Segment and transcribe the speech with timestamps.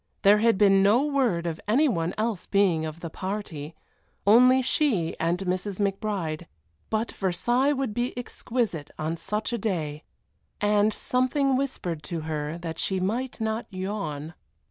[0.23, 3.75] There had been no word of any one else being of the party,
[4.25, 5.75] only she and Mrs.
[5.79, 6.47] McBride,
[6.89, 10.03] but Versailles would be exquisite on such a day,
[10.59, 14.33] and something whispered to her that she might not yawn.